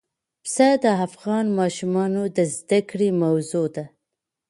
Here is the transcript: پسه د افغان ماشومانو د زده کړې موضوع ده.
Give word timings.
پسه 0.43 0.69
د 0.83 0.85
افغان 1.05 1.45
ماشومانو 1.59 2.23
د 2.37 2.37
زده 2.55 2.79
کړې 2.89 3.09
موضوع 3.21 3.67
ده. 3.75 3.85